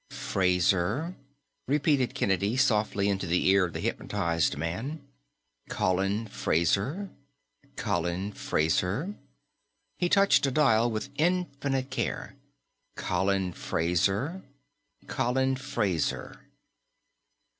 [0.09, 1.13] "Fraser,"
[1.67, 5.07] repeated Kennedy softly into the ear of the hypnotized man.
[5.69, 7.11] "Colin Fraser.
[7.75, 9.13] Colin Fraser."
[9.99, 12.35] He touched a dial with infinite care.
[12.95, 14.41] "Colin Fraser.
[15.05, 16.47] Colin Fraser."